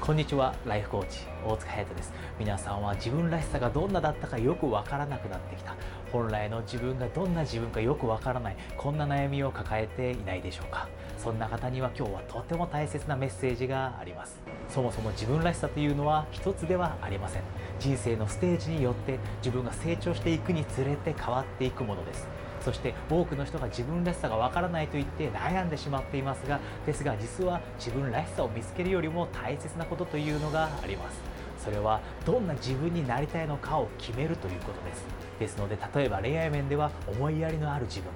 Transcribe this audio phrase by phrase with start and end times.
[0.00, 2.12] こんにちはライフコーチ大塚隼人です。
[2.38, 5.76] 皆さんは自分らしさがどんなだったかよくわからなくなってきた。
[6.10, 8.56] 本来の自分がどんな自分かよくわからない。
[8.78, 10.88] こんな悩みを抱えていないでしょうか。
[11.18, 14.40] そんな方には今日はとても大切なメッセージがあります。
[14.70, 17.42] そもそも自分らしさというのは一つではありません。
[17.78, 22.28] 人生のステージによって自分が成長していくにつれて変わっていくものです。
[22.60, 31.20] そして多くの人が自分らしさがわからないと言って悩んでしまっていますがですが実は自分らしさを見つけるよりも大切なことというのがあります。
[31.58, 35.04] それはどんな自分になりたいのかを決めるということです。
[35.40, 38.10] ですので例えば恋愛面では思いやりのある自分。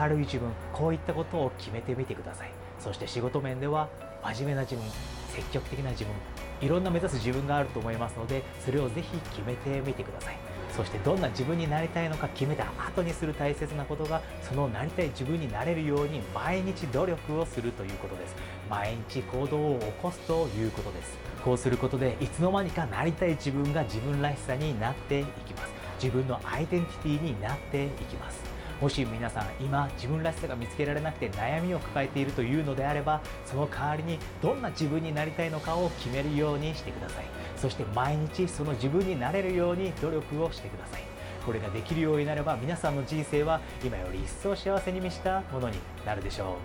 [0.00, 2.50] 明るい自分こういったことを決めてみてください。
[2.78, 3.88] そして仕事面では
[4.22, 4.84] 真面目な自分
[5.28, 6.12] 積極的な自分。
[6.60, 10.57] いろんな目指す自分があると思いますのでそれをぜひ決めてみてください。
[10.76, 18.36] そしてどんな自分になりたいのか決めた後にする大切なことがそのなりたい自分になれるように毎日努力をするということです。
[18.70, 21.18] 毎日行動を起こすということです。
[21.44, 25.72] こうすることでいつの間にかなりたい自分が自分らしさになっていきます。
[26.02, 28.57] 自分のアイデンティティになっていきます。
[28.80, 37.38] もし皆さん今自分らしさが見つけられなくて悩みを抱えているというのであればその代わりにどんな自分になりたいのかを決めるようにしてください。
[37.58, 41.02] そして毎日その自分になれるように努力をしてください
[41.44, 46.58] これができるようになれば皆さんの人生は今より一層幸せに満ちたものになるでしょ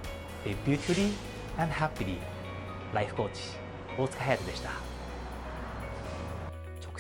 [0.45, 0.47] う。
[0.47, 1.13] Be beautifully
[1.57, 2.17] and happily.
[2.93, 3.41] ライフコーチ
[3.97, 4.92] 大塚隼人でした。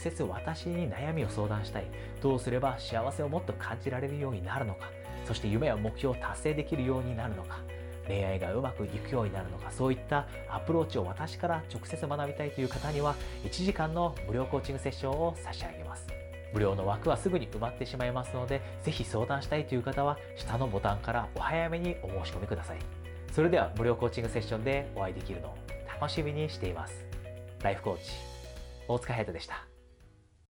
[0.03, 1.85] 接私に悩みを相談したい。
[2.21, 4.89] どうすれば幸せをもっと感じられるようになるのか。
[5.25, 7.59] そして夢や目標を達成できるようになるのか。
[8.05, 9.71] 恋愛がうまくいくようになるのか。
[9.71, 13.15] そういったアプローチを私から直接学びたいという方には
[13.45, 16.07] 1時間の無料コーチングセッションを差し上げます。
[16.53, 22.77] 無料の枠はすぐに埋まってしまいますのでぜひ相談したいという方は下のボタンからお早めにお申し込みください。
[23.31, 25.57] それでは無料コーチングセッションでお会いできるのを
[25.99, 27.05] 楽しみにしています。
[27.63, 28.11] ライフコーチ
[28.87, 29.72] 大塚隼人でした。